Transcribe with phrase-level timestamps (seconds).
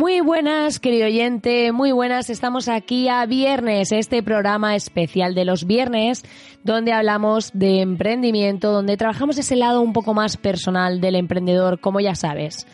[0.00, 2.30] Muy buenas, querido oyente, muy buenas.
[2.30, 6.24] Estamos aquí a viernes, este programa especial de los viernes,
[6.64, 12.00] donde hablamos de emprendimiento, donde trabajamos ese lado un poco más personal del emprendedor, como
[12.00, 12.66] ya sabes.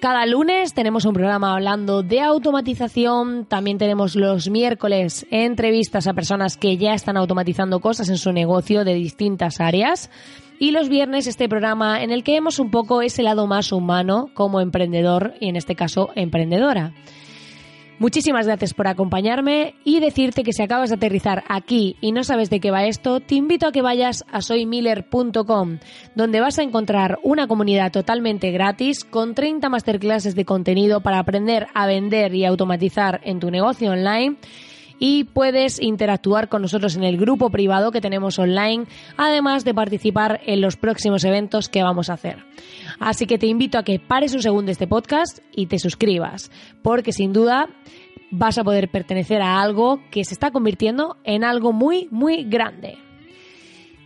[0.00, 6.56] Cada lunes tenemos un programa hablando de automatización, también tenemos los miércoles entrevistas a personas
[6.56, 10.08] que ya están automatizando cosas en su negocio de distintas áreas.
[10.58, 14.30] Y los viernes este programa en el que vemos un poco ese lado más humano
[14.32, 16.94] como emprendedor y en este caso emprendedora.
[18.00, 22.48] Muchísimas gracias por acompañarme y decirte que si acabas de aterrizar aquí y no sabes
[22.48, 25.80] de qué va esto, te invito a que vayas a soymiller.com,
[26.14, 31.66] donde vas a encontrar una comunidad totalmente gratis con 30 masterclasses de contenido para aprender
[31.74, 34.38] a vender y automatizar en tu negocio online
[34.98, 38.84] y puedes interactuar con nosotros en el grupo privado que tenemos online,
[39.16, 42.44] además de participar en los próximos eventos que vamos a hacer.
[43.00, 46.50] Así que te invito a que pares un segundo este podcast y te suscribas,
[46.82, 47.68] porque sin duda
[48.30, 52.98] vas a poder pertenecer a algo que se está convirtiendo en algo muy, muy grande.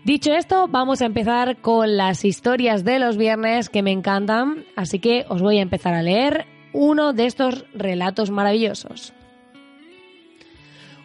[0.04, 5.00] Dicho esto, vamos a empezar con las historias de los viernes que me encantan, así
[5.00, 9.12] que os voy a empezar a leer uno de estos relatos maravillosos.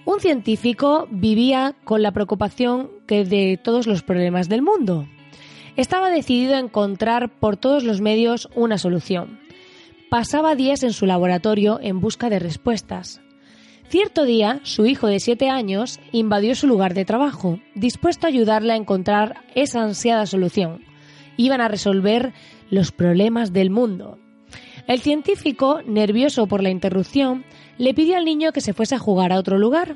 [0.05, 5.07] Un científico vivía con la preocupación que de todos los problemas del mundo.
[5.75, 9.39] Estaba decidido a encontrar por todos los medios una solución.
[10.09, 13.21] Pasaba días en su laboratorio en busca de respuestas.
[13.89, 18.73] Cierto día, su hijo de siete años invadió su lugar de trabajo, dispuesto a ayudarle
[18.73, 20.83] a encontrar esa ansiada solución.
[21.37, 22.33] Iban a resolver
[22.69, 24.19] los problemas del mundo.
[24.87, 27.45] El científico, nervioso por la interrupción,
[27.77, 29.95] le pidió al niño que se fuese a jugar a otro lugar.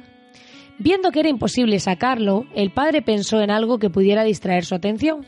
[0.79, 5.25] Viendo que era imposible sacarlo, el padre pensó en algo que pudiera distraer su atención.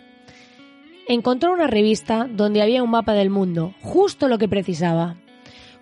[1.08, 5.18] Encontró una revista donde había un mapa del mundo, justo lo que precisaba.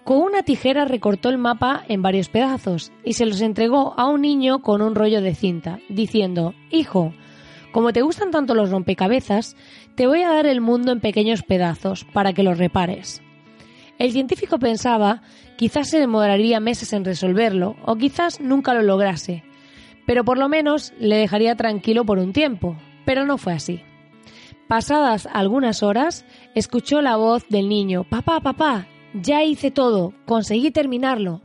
[0.03, 4.19] Con una tijera recortó el mapa en varios pedazos y se los entregó a un
[4.19, 7.13] niño con un rollo de cinta, diciendo Hijo,
[7.71, 9.55] como te gustan tanto los rompecabezas,
[9.95, 13.21] te voy a dar el mundo en pequeños pedazos para que los repares.
[13.99, 15.21] El científico pensaba
[15.55, 19.45] quizás se demoraría meses en resolverlo o quizás nunca lo lograse,
[20.05, 23.81] pero por lo menos le dejaría tranquilo por un tiempo, pero no fue así.
[24.67, 26.25] Pasadas algunas horas,
[26.55, 31.41] escuchó la voz del niño, Papá, papá, ya hice todo, conseguí terminarlo.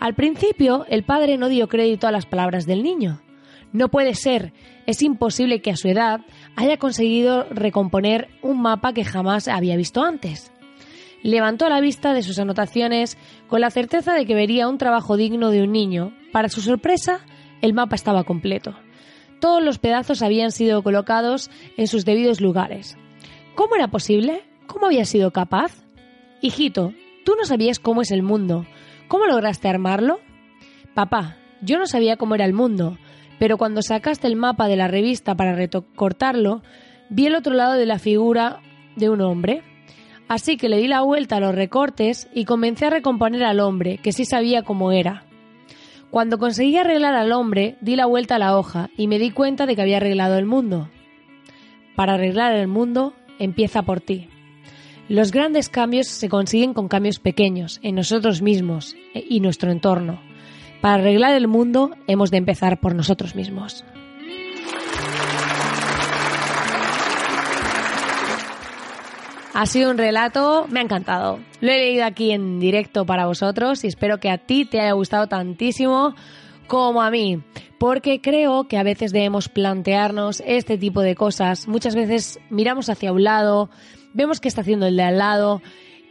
[0.00, 3.20] Al principio, el padre no dio crédito a las palabras del niño.
[3.72, 4.52] No puede ser,
[4.86, 6.20] es imposible que a su edad
[6.56, 10.50] haya conseguido recomponer un mapa que jamás había visto antes
[11.22, 13.16] levantó la vista de sus anotaciones
[13.48, 16.12] con la certeza de que vería un trabajo digno de un niño.
[16.32, 17.20] Para su sorpresa,
[17.60, 18.74] el mapa estaba completo.
[19.40, 22.96] Todos los pedazos habían sido colocados en sus debidos lugares.
[23.54, 24.42] ¿Cómo era posible?
[24.66, 25.84] ¿Cómo había sido capaz?
[26.40, 26.92] Hijito,
[27.24, 28.66] tú no sabías cómo es el mundo.
[29.08, 30.20] ¿Cómo lograste armarlo?
[30.94, 32.98] Papá, yo no sabía cómo era el mundo,
[33.38, 36.62] pero cuando sacaste el mapa de la revista para recortarlo,
[37.08, 38.60] vi el otro lado de la figura
[38.96, 39.62] de un hombre.
[40.28, 43.98] Así que le di la vuelta a los recortes y comencé a recomponer al hombre,
[43.98, 45.27] que sí sabía cómo era.
[46.10, 49.66] Cuando conseguí arreglar al hombre, di la vuelta a la hoja y me di cuenta
[49.66, 50.88] de que había arreglado el mundo.
[51.96, 54.28] Para arreglar el mundo, empieza por ti.
[55.08, 60.20] Los grandes cambios se consiguen con cambios pequeños en nosotros mismos y nuestro entorno.
[60.80, 63.84] Para arreglar el mundo hemos de empezar por nosotros mismos.
[69.58, 71.40] Ha sido un relato, me ha encantado.
[71.60, 74.92] Lo he leído aquí en directo para vosotros y espero que a ti te haya
[74.92, 76.14] gustado tantísimo
[76.68, 77.42] como a mí,
[77.80, 81.66] porque creo que a veces debemos plantearnos este tipo de cosas.
[81.66, 83.68] Muchas veces miramos hacia un lado,
[84.14, 85.60] vemos qué está haciendo el de al lado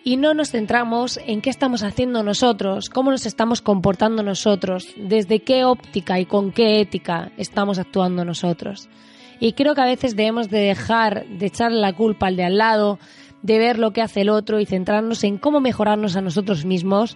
[0.04, 5.40] y no nos centramos en qué estamos haciendo nosotros, cómo nos estamos comportando nosotros, desde
[5.40, 8.90] qué óptica y con qué ética estamos actuando nosotros.
[9.40, 12.58] Y creo que a veces debemos de dejar de echarle la culpa al de al
[12.58, 13.00] lado,
[13.48, 17.16] de ver lo que hace el otro y centrarnos en cómo mejorarnos a nosotros mismos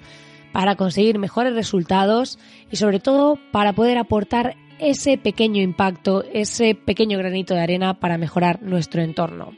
[0.54, 2.40] para conseguir mejores resultados
[2.72, 8.18] y sobre todo para poder aportar ese pequeño impacto, ese pequeño granito de arena para
[8.18, 9.52] mejorar nuestro entorno.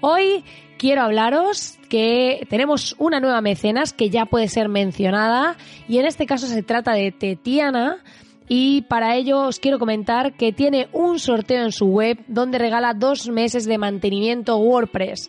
[0.00, 0.44] Hoy
[0.78, 5.56] quiero hablaros que tenemos una nueva mecenas que ya puede ser mencionada
[5.88, 7.98] y en este caso se trata de Tetiana
[8.48, 12.94] y para ello os quiero comentar que tiene un sorteo en su web donde regala
[12.94, 15.28] dos meses de mantenimiento WordPress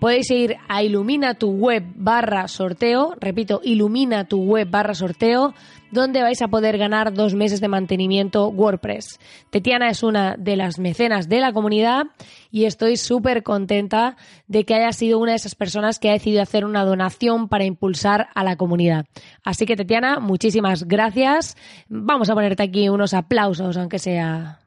[0.00, 5.54] podéis ir a ilumina tu web barra sorteo, repito, ilumina tu web barra sorteo,
[5.90, 9.18] donde vais a poder ganar dos meses de mantenimiento WordPress.
[9.50, 12.06] Tetiana es una de las mecenas de la comunidad
[12.50, 14.16] y estoy súper contenta
[14.46, 17.64] de que haya sido una de esas personas que ha decidido hacer una donación para
[17.64, 19.06] impulsar a la comunidad.
[19.44, 21.56] Así que Tetiana, muchísimas gracias.
[21.88, 24.60] Vamos a ponerte aquí unos aplausos, aunque sea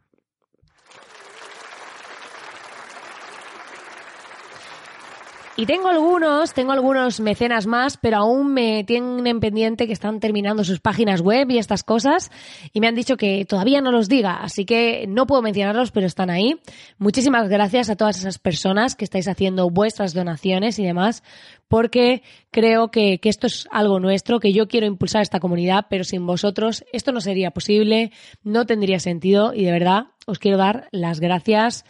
[5.55, 10.63] Y tengo algunos, tengo algunos mecenas más, pero aún me tienen pendiente que están terminando
[10.63, 12.31] sus páginas web y estas cosas
[12.73, 16.07] y me han dicho que todavía no los diga, así que no puedo mencionarlos, pero
[16.07, 16.59] están ahí.
[16.97, 21.21] Muchísimas gracias a todas esas personas que estáis haciendo vuestras donaciones y demás,
[21.67, 26.03] porque creo que, que esto es algo nuestro, que yo quiero impulsar esta comunidad, pero
[26.03, 28.11] sin vosotros esto no sería posible,
[28.43, 31.85] no tendría sentido y de verdad os quiero dar las gracias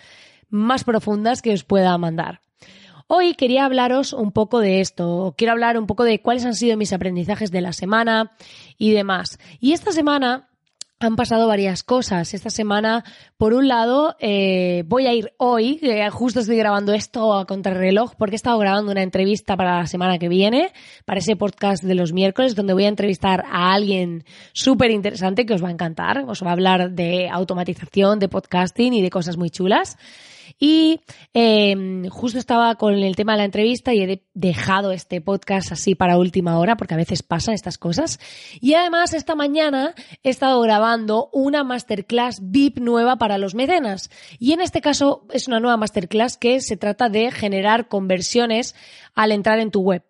[0.50, 2.42] más profundas que os pueda mandar.
[3.16, 6.78] Hoy quería hablaros un poco de esto, quiero hablar un poco de cuáles han sido
[6.78, 8.32] mis aprendizajes de la semana
[8.80, 9.38] y demás.
[9.60, 10.50] Y esta semana
[11.00, 12.34] han pasado varias cosas.
[12.34, 13.04] Esta semana,
[13.38, 15.80] por un lado, eh, voy a ir hoy,
[16.10, 20.18] justo estoy grabando esto a contrarreloj, porque he estado grabando una entrevista para la semana
[20.18, 20.72] que viene,
[21.06, 24.24] para ese podcast de los miércoles, donde voy a entrevistar a alguien
[24.54, 26.26] súper interesante que os va a encantar.
[26.28, 29.98] Os va a hablar de automatización, de podcasting y de cosas muy chulas.
[30.60, 31.02] Y
[31.34, 35.96] em, justo estaba con el tema de la entrevista y he dejado este podcast así
[35.96, 38.20] para última hora, porque a veces pasan estas cosas.
[38.62, 39.94] Y además, esta mañana
[40.24, 44.10] he estado grabando una masterclass VIP nueva para los mecenas.
[44.40, 48.76] Y en este caso es una nueva masterclass que se trata de generar conversiones
[49.16, 50.04] al entrar en tu web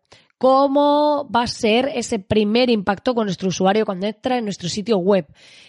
[0.44, 4.98] cómo va a ser ese primer impacto con nuestro usuario cuando entra en nuestro sitio
[4.98, 5.25] web.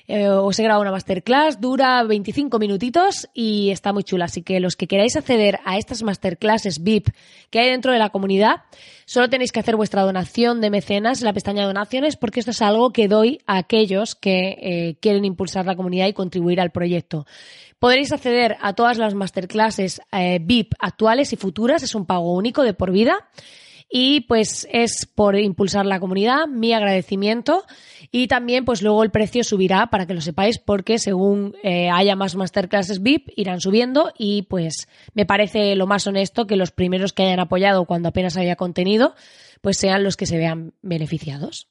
[0.08, 4.24] Eh, os he grabado una masterclass, dura 25 minutitos y está muy chula.
[4.24, 7.10] Así que los que queráis acceder a estas masterclasses VIP
[7.50, 8.62] que hay dentro de la comunidad,
[9.04, 12.60] solo tenéis que hacer vuestra donación de mecenas en la pestaña donaciones porque esto es
[12.60, 17.26] algo que doy a aquellos que eh, quieren impulsar la comunidad y contribuir al proyecto.
[17.78, 22.64] Podréis acceder a todas las masterclasses eh, VIP actuales y futuras, es un pago único
[22.64, 23.28] de por vida
[23.90, 27.64] y pues es por impulsar la comunidad, mi agradecimiento
[28.10, 32.16] y también pues luego el precio subirá para que lo sepáis porque según eh, haya
[32.16, 37.12] más masterclasses VIP irán subiendo y pues me parece lo más honesto que los primeros
[37.12, 39.14] que hayan apoyado cuando apenas haya contenido
[39.60, 41.68] pues sean los que se vean beneficiados.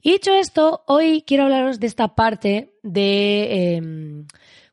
[0.00, 3.74] Y dicho esto, hoy quiero hablaros de esta parte de...
[3.76, 4.26] Em,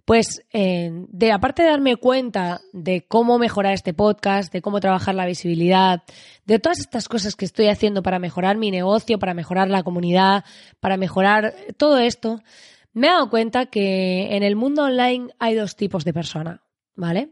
[0.09, 5.13] pues eh, de aparte de darme cuenta de cómo mejorar este podcast, de cómo trabajar
[5.13, 6.01] la visibilidad,
[6.47, 10.45] de todas estas cosas que estoy haciendo para mejorar mi negocio, para mejorar la comunidad,
[10.79, 12.41] para mejorar todo esto,
[12.91, 16.63] me he dado cuenta que en el mundo online hay dos tipos de persona,
[16.95, 17.29] ¿vale?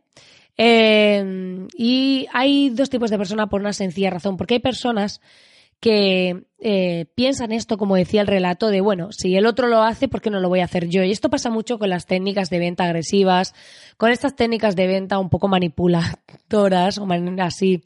[0.55, 5.19] Eh, y hay dos tipos de persona por una sencilla razón, porque hay personas
[5.79, 10.07] que eh, piensan esto, como decía el relato, de bueno, si el otro lo hace,
[10.07, 11.03] ¿por qué no lo voy a hacer yo?
[11.03, 13.53] Y esto pasa mucho con las técnicas de venta agresivas,
[13.97, 17.07] con estas técnicas de venta un poco manipuladoras o
[17.39, 17.83] así.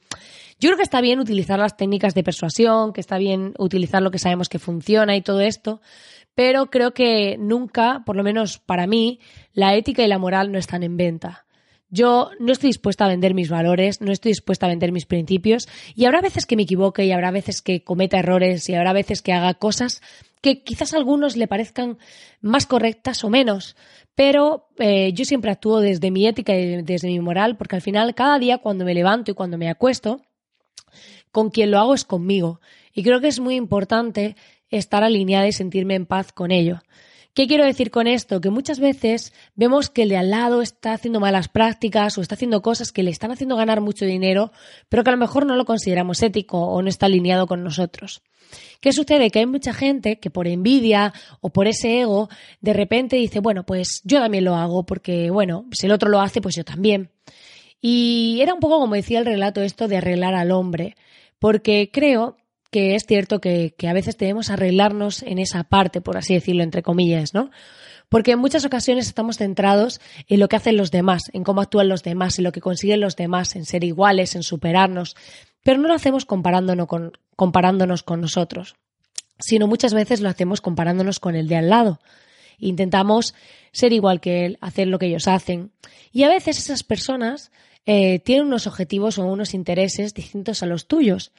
[0.60, 4.12] Yo creo que está bien utilizar las técnicas de persuasión, que está bien utilizar lo
[4.12, 5.82] que sabemos que funciona y todo esto,
[6.36, 9.20] pero creo que nunca, por lo menos para mí,
[9.54, 11.46] la ética y la moral no están en venta.
[11.94, 15.68] Yo no estoy dispuesta a vender mis valores, no estoy dispuesta a vender mis principios
[15.94, 19.22] y habrá veces que me equivoque y habrá veces que cometa errores y habrá veces
[19.22, 20.02] que haga cosas
[20.40, 21.98] que quizás a algunos le parezcan
[22.40, 23.76] más correctas o menos,
[24.16, 28.16] pero eh, yo siempre actúo desde mi ética y desde mi moral porque al final
[28.16, 30.22] cada día cuando me levanto y cuando me acuesto,
[31.34, 32.62] con quien lo hago es conmigo
[32.94, 34.38] y creo que es muy importante
[34.70, 36.82] estar alineada y sentirme en paz con ello.
[37.34, 38.42] ¿Qué quiero decir con esto?
[38.42, 42.36] Que muchas veces vemos que el de al lado está haciendo malas prácticas o está
[42.36, 44.52] haciendo cosas que le están haciendo ganar mucho dinero,
[44.90, 48.22] pero que a lo mejor no lo consideramos ético o no está alineado con nosotros.
[48.82, 49.30] ¿Qué sucede?
[49.30, 52.28] Que hay mucha gente que por envidia o por ese ego
[52.60, 56.20] de repente dice, bueno, pues yo también lo hago porque, bueno, si el otro lo
[56.20, 57.12] hace, pues yo también.
[57.80, 60.98] Y era un poco como decía el relato esto de arreglar al hombre,
[61.40, 62.36] porque creo
[62.72, 66.82] que es cierto que, a veces debemos arreglarnos en esa parte, por así decirlo, entre
[66.82, 67.52] comillas, ¿no?
[68.10, 71.90] Porque en muchas ocasiones estamos centrados en lo que hacen los demás, en cómo actúan
[71.90, 75.16] los demás, en lo que consiguen los demás, en ser iguales, en superarnos,
[75.64, 78.76] pero no lo hacemos comparándonos con, comparándonos con nosotros,
[79.40, 82.00] sino muchas veces lo hacemos comparándonos con el de al lado.
[82.58, 83.34] Intentamos
[83.72, 85.72] ser igual que él, hacer lo que ellos hacen.
[86.12, 87.52] Y a veces esas personas
[87.86, 91.32] eh, tienen unos objetivos o unos intereses distintos a los tuyos.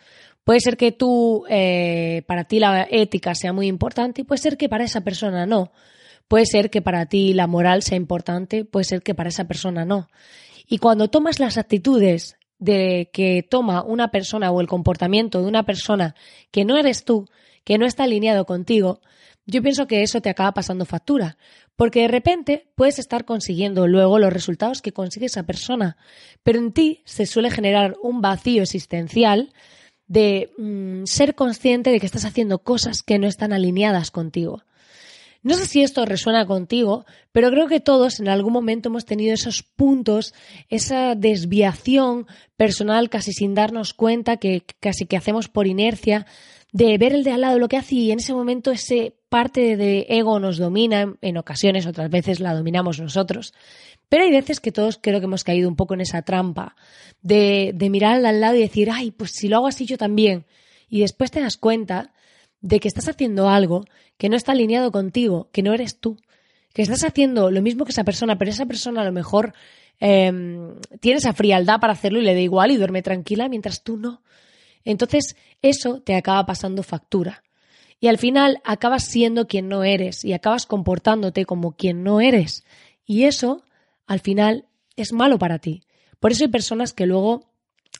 [0.45, 4.57] Puede ser que tú, eh, para ti la ética sea muy importante y puede ser
[4.57, 5.73] que para esa persona no.
[6.27, 9.85] Puede ser que para ti la moral sea importante, puede ser que para esa persona
[9.85, 10.09] no.
[10.67, 15.65] Y cuando tomas las actitudes de que toma una persona o el comportamiento de una
[15.65, 16.15] persona
[16.51, 17.29] que no eres tú,
[17.65, 19.01] que no está alineado contigo,
[19.47, 21.37] yo pienso que eso te acaba pasando factura,
[21.75, 25.97] porque de repente puedes estar consiguiendo luego los resultados que consigue esa persona,
[26.43, 29.53] pero en ti se suele generar un vacío existencial
[30.13, 34.63] de mm, ser consciente de que estás haciendo cosas que no están alineadas contigo.
[35.43, 39.33] No sé si esto resuena contigo, pero creo que todos en algún momento hemos tenido
[39.33, 40.35] esos puntos,
[40.69, 42.27] esa desviación
[42.59, 46.27] personal casi sin darnos cuenta, que casi que hacemos por inercia,
[46.73, 49.79] de ver el de al lado lo que hace y en ese momento ese parte
[49.79, 53.55] de ego nos domina, en ocasiones, otras veces la dominamos nosotros.
[54.11, 56.77] Pero hay veces que todos creo que hemos caído un poco en esa trampa
[57.23, 60.45] de, mirar al lado y decir, ay, pues si lo hago así yo también.
[60.91, 62.13] Y después te das cuenta
[62.61, 63.87] de que estás haciendo algo
[64.19, 66.19] que no está alineado contigo, que no eres tú,
[66.75, 69.55] que estás haciendo lo mismo que esa persona, pero esa persona a lo mejor
[69.99, 73.97] em, tiene esa frialdad para hacerlo y le da igual y duerme tranquila mientras tú
[73.97, 74.21] no.
[74.85, 77.43] Entonces eso te acaba pasando factura.
[78.03, 82.65] Y al final acabas siendo quien no eres y acabas comportándote como quien no eres.
[83.07, 83.63] Y eso
[84.09, 84.67] al final
[84.97, 85.85] es malo para ti.
[86.19, 87.53] Por eso hay personas que luego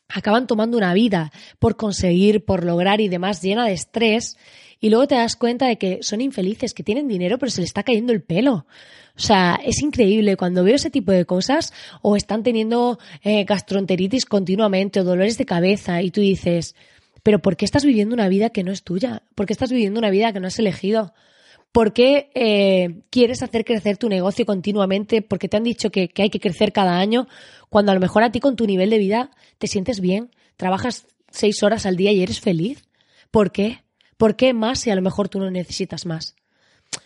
[0.09, 1.31] acaban tomando una vida
[1.61, 4.37] por conseguir, por lograr y demás llena de estrés
[4.81, 7.71] y luego te das cuenta de que son infelices, que tienen dinero pero se les
[7.71, 8.67] está cayendo el pelo.
[9.17, 14.27] O sea, es increíble cuando veo ese tipo de cosas o están teniendo eh, gastroenteritis
[14.27, 16.75] continuamente o dolores de cabeza y tú dices,
[17.23, 19.23] pero ¿por qué estás viviendo una vida que no es tuya?
[19.35, 21.15] ¿Por qué estás viviendo una vida que no has elegido?
[21.71, 25.23] ¿Por qué eh, quieres hacer crecer tu negocio continuamente?
[25.23, 27.29] Porque te han dicho que, que hay que crecer cada año,
[27.71, 31.07] cuando a lo mejor a ti con tu nivel de vida te sientes bien, trabajas
[31.31, 32.85] seis horas al día y eres feliz.
[33.31, 33.83] ¿Por qué?
[34.17, 36.37] ¿Por qué más si a lo mejor tú no necesitas más?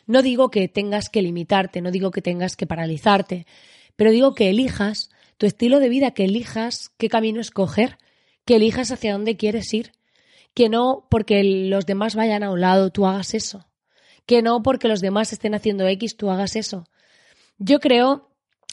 [0.07, 3.47] No digo que tengas que limitarte, no digo que tengas que paralizarte,
[3.95, 7.99] pero digo que elijas tu estilo de vida, que elijas qué camino escoger,
[8.45, 9.93] que elijas hacia dónde quieres ir,
[10.57, 13.69] que no porque los demás vayan a un lado tú hagas eso
[14.27, 16.89] que no porque los demás estén haciendo X tú hagas eso.
[17.59, 18.29] Yo creo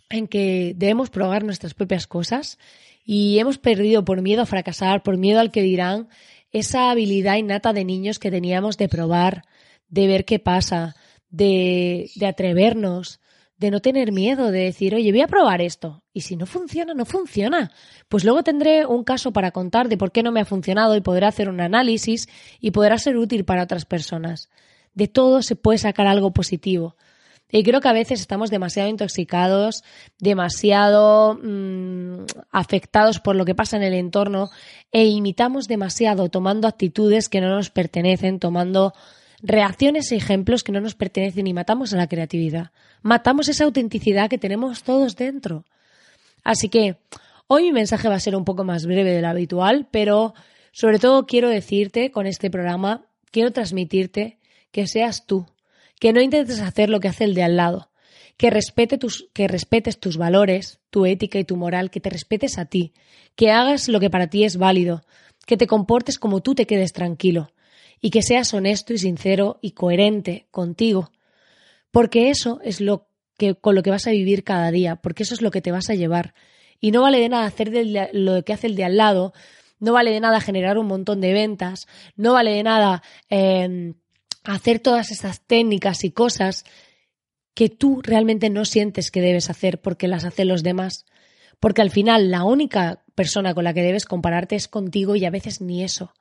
[0.09, 2.57] en que debemos probar nuestras propias cosas
[3.05, 6.09] y hemos perdido por miedo a fracasar, por miedo al que dirán,
[6.51, 9.43] esa habilidad innata de niños que teníamos de probar,
[9.87, 10.95] de ver qué pasa,
[11.29, 13.19] de, de atrevernos,
[13.63, 16.03] de no tener miedo, de decir, oye, voy a probar esto.
[16.13, 17.71] Y si no funciona, no funciona.
[18.09, 21.01] Pues luego tendré un caso para contar de por qué no me ha funcionado y
[21.01, 22.27] podré hacer un análisis
[22.59, 24.49] y podrá ser útil para otras personas
[24.93, 26.95] de todo se puede sacar algo positivo.
[27.51, 29.83] Y creo que a veces estamos demasiado intoxicados,
[30.17, 34.49] demasiado mm, afectados por lo que pasa en el entorno
[34.91, 38.93] e imitamos demasiado tomando actitudes que no nos pertenecen, tomando
[39.43, 42.71] reacciones e ejemplos que no nos pertenecen y matamos a la creatividad.
[43.01, 45.65] Matamos esa autenticidad que tenemos todos dentro.
[46.43, 46.95] Así que
[47.47, 50.33] hoy mi mensaje va a ser un poco más breve de lo habitual, pero
[50.71, 54.39] sobre todo quiero decirte con este programa, quiero transmitirte
[54.71, 55.45] que seas tú,
[55.99, 57.91] que no intentes hacer lo que hace el de al lado,
[58.37, 62.57] que, respete tus, que respetes tus valores, tu ética y tu moral, que te respetes
[62.57, 62.93] a ti,
[63.35, 65.03] que hagas lo que para ti es válido,
[65.45, 67.51] que te comportes como tú te quedes tranquilo
[68.03, 71.09] y que seas honesto y sincero y coherente contigo,
[71.89, 73.07] porque eso es lo
[73.37, 75.71] que con lo que vas a vivir cada día, porque eso es lo que te
[75.71, 76.33] vas a llevar
[76.81, 77.71] y no vale de nada hacer
[78.11, 79.31] lo que hace el de al lado,
[79.79, 83.93] no vale de nada generar un montón de ventas, no vale de nada eh,
[84.43, 86.65] hacer todas esas técnicas y cosas
[87.53, 91.05] que tú realmente no sientes que debes hacer porque las hacen los demás.
[91.61, 95.29] Porque al final la única persona con la que debes compararte es contigo y a
[95.29, 96.13] veces ni eso.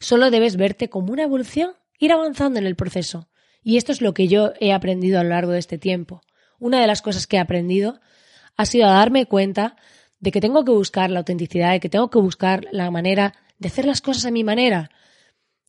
[0.00, 3.28] Solo debes verte como una evolución, ir avanzando en el proceso
[3.62, 6.22] Y esto es lo que yo he aprendido a lo largo de este tiempo.
[6.58, 8.00] Una de las cosas que he aprendido
[8.56, 9.76] ha sido a darme cuenta
[10.18, 13.68] de que tengo que buscar la autenticidad, de que tengo que buscar la manera de
[13.68, 14.90] hacer las cosas a mi manera.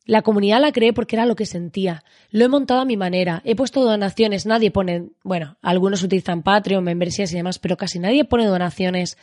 [0.05, 2.03] La comunidad la creé porque era lo que sentía.
[2.31, 3.41] Lo he montado a mi manera.
[3.45, 4.45] He puesto donaciones.
[4.45, 9.17] Nadie pone, bueno, algunos utilizan Patreon, membresías y demás, pero casi nadie pone donaciones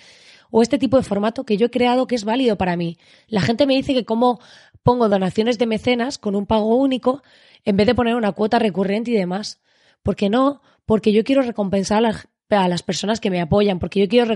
[0.50, 2.98] o este tipo de formato que yo he creado que es válido para mí.
[3.26, 4.40] La gente me dice que como
[4.82, 7.22] pongo donaciones de mecenas con un pago único
[7.64, 9.60] en vez de poner una cuota recurrente y demás.
[10.02, 10.62] ¿Por qué no?
[10.86, 14.34] Porque yo quiero recompensar a las, personas que me apoyan, porque yo quiero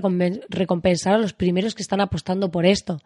[0.48, 3.00] recompensar a los primeros que están apostando por esto.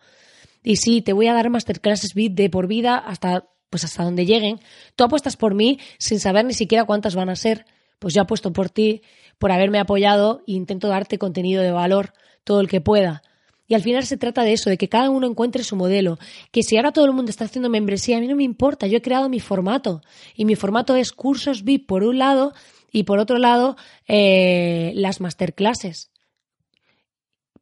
[0.65, 4.61] Y sí, te voy a dar masterclasses de por vida hasta pues hasta donde lleguen.
[4.95, 7.67] Tú apuestas por mí sin saber ni siquiera cuántas van a ser.
[7.99, 9.03] Pues yo apuesto por ti,
[9.39, 12.13] por haberme apoyado e intento darte contenido de valor
[12.47, 13.23] todo el que pueda.
[13.67, 16.19] Y al final se trata de eso, de que cada uno encuentre su modelo.
[16.53, 18.99] Que si ahora todo el mundo está haciendo membresía, a mí no me importa, yo
[18.99, 20.03] he creado mi formato.
[20.37, 22.55] Y mi formato es cursos VIP por un lado
[22.93, 23.77] y por otro lado
[24.07, 26.13] eh, las masterclasses.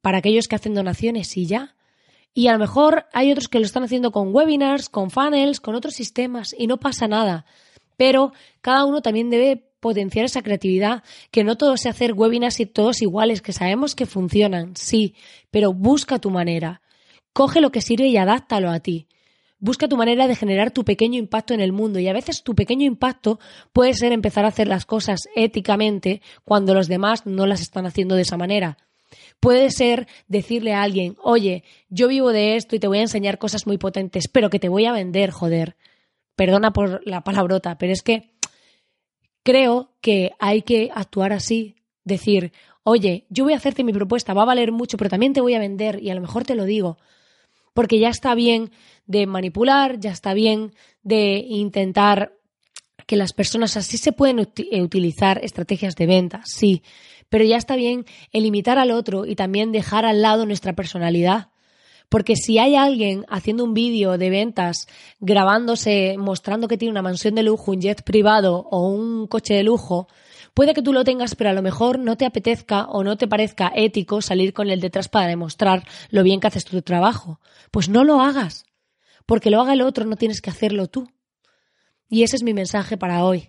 [0.02, 1.74] Para aquellos que hacen donaciones y ya.
[2.34, 5.74] Y a lo mejor hay otros que lo están haciendo con webinars, con funnels, con
[5.74, 7.46] otros sistemas y no pasa nada.
[7.96, 12.64] Pero cada uno también debe potenciar esa creatividad, que no todo sea hacer webinars y
[12.64, 15.14] todos iguales, que sabemos que funcionan, sí,
[15.50, 16.80] pero busca tu manera.
[17.34, 19.08] Coge lo que sirve y adáptalo a ti.
[19.58, 22.54] Busca tu manera de generar tu pequeño impacto en el mundo y a veces tu
[22.54, 23.38] pequeño impacto
[23.74, 28.14] puede ser empezar a hacer las cosas éticamente cuando los demás no las están haciendo
[28.14, 28.78] de esa manera.
[29.38, 33.36] Puede ser decirle a alguien, oye, yo vivo de esto y te voy a enseñar
[33.36, 35.76] cosas muy potentes, pero que te voy a vender, joder.
[36.36, 38.33] Perdona por la palabrota, pero es que
[39.44, 44.42] creo que hay que actuar así, decir, oye, yo voy a hacerte mi propuesta, va
[44.42, 46.64] a valer mucho, pero también te voy a vender y a lo mejor te lo
[46.64, 46.98] digo,
[47.72, 48.72] porque ya está bien
[49.06, 50.72] de manipular, ya está bien
[51.02, 52.32] de intentar
[53.06, 56.82] que las personas así se pueden eh, utilizar estrategias de venta, sí,
[57.28, 61.48] pero ya está bien el limitar al otro y también dejar al lado nuestra personalidad.
[62.14, 64.86] Porque si hay alguien haciendo un vídeo de ventas,
[65.18, 69.64] grabándose, mostrando que tiene una mansión de lujo, un jet privado o un coche de
[69.64, 70.06] lujo,
[70.54, 73.26] puede que tú lo tengas, pero a lo mejor no te apetezca o no te
[73.26, 77.40] parezca ético salir con él detrás para demostrar lo bien que haces tu trabajo.
[77.72, 78.64] Pues no lo hagas.
[79.26, 81.08] Porque lo haga el otro, no tienes que hacerlo tú.
[82.08, 83.48] Y ese es mi mensaje para hoy.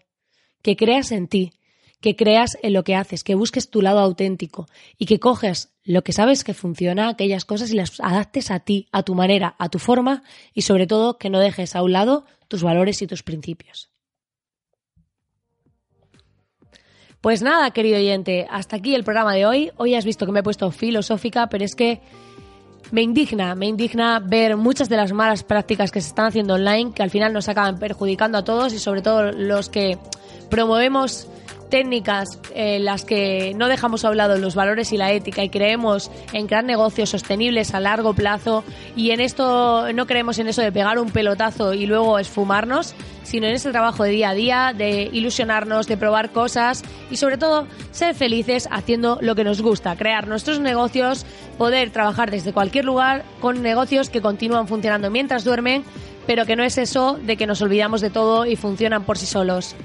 [0.64, 1.54] Que creas en ti,
[2.02, 6.04] que creas en lo que haces, que busques tu lado auténtico y que coges lo
[6.04, 9.70] que sabes que funciona, aquellas cosas y las adaptes a ti, a tu manera, a
[9.70, 13.24] tu forma y sobre todo que no dejes a un lado tus valores y tus
[13.24, 13.90] principios.
[17.22, 19.72] Pues nada, querido oyente, hasta aquí el programa de hoy.
[19.78, 22.02] Hoy has visto que me he puesto filosófica, pero es que
[22.92, 26.94] me indigna, me indigna ver muchas de las malas prácticas que se están haciendo online,
[26.94, 29.98] que al final nos acaban perjudicando a todos y sobre todo los que
[30.52, 31.28] promovemos
[31.70, 35.50] técnicas en las que no dejamos a un lado los valores y la ética y
[35.50, 38.64] creemos en crear negocios sostenibles a largo plazo
[38.96, 43.48] y en esto no creemos en eso de pegar un pelotazo y luego esfumarnos, sino
[43.48, 47.68] en ese trabajo de día a día, de ilusionarnos, de probar cosas y sobre todo
[47.92, 51.26] ser felices haciendo lo que nos gusta, crear nuestros negocios,
[51.58, 55.84] poder trabajar desde cualquier lugar con negocios que continúan funcionando mientras duermen,
[56.28, 59.26] pero que no es eso de que nos olvidamos de todo y funcionan por sí
[59.26, 59.76] solos.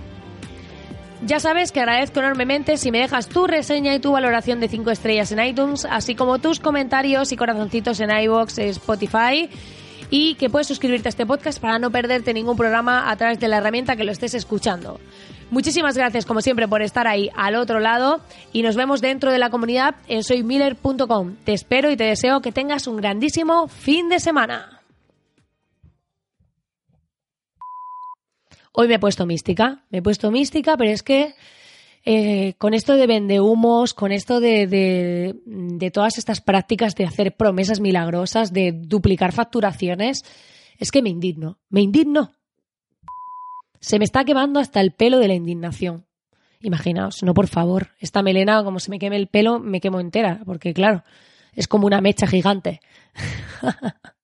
[1.23, 4.91] Ya sabes que agradezco enormemente si me dejas tu reseña y tu valoración de 5
[4.91, 9.51] estrellas en iTunes, así como tus comentarios y corazoncitos en iVoox, Spotify
[10.11, 13.49] y que puedes suscribirte a este podcast para no perderte ningún programa a través de
[13.49, 14.99] la herramienta que lo estés escuchando.
[15.51, 18.21] Muchísimas gracias como siempre por estar ahí al otro lado
[18.53, 21.37] y nos vemos dentro de la comunidad en soymiller.com.
[21.45, 24.80] Te espero y te deseo que tengas un grandísimo fin de semana.
[28.73, 31.35] Hoy me he puesto mística, me he puesto mística, pero es que
[32.05, 37.81] eh, con esto de vendehumos, con esto de, de, todas estas prácticas de hacer promesas
[37.81, 40.25] milagrosas, de duplicar facturaciones,
[40.79, 42.33] es que me indigno, me indigno.
[43.81, 46.07] Se me está quemando hasta el pelo de la indignación.
[46.61, 50.43] Imaginaos, no por favor, esta melena, como se me queme el pelo, me quemo entera,
[50.45, 51.05] porque claro,
[51.55, 52.81] es como una mecha gigante.